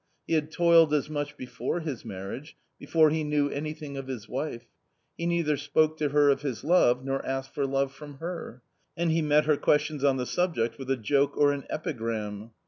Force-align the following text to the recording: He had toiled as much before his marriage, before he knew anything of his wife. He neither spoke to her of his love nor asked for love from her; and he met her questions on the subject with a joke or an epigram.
He 0.25 0.33
had 0.33 0.49
toiled 0.51 0.95
as 0.95 1.11
much 1.11 1.37
before 1.37 1.81
his 1.81 2.03
marriage, 2.03 2.57
before 2.79 3.11
he 3.11 3.23
knew 3.23 3.49
anything 3.51 3.97
of 3.97 4.07
his 4.07 4.27
wife. 4.27 4.65
He 5.15 5.27
neither 5.27 5.55
spoke 5.57 5.95
to 5.97 6.09
her 6.09 6.29
of 6.31 6.41
his 6.41 6.63
love 6.63 7.05
nor 7.05 7.23
asked 7.23 7.53
for 7.53 7.67
love 7.67 7.91
from 7.93 8.15
her; 8.15 8.63
and 8.97 9.11
he 9.11 9.21
met 9.21 9.45
her 9.45 9.57
questions 9.57 10.03
on 10.03 10.17
the 10.17 10.25
subject 10.25 10.79
with 10.79 10.89
a 10.89 10.97
joke 10.97 11.37
or 11.37 11.51
an 11.51 11.65
epigram. 11.69 12.49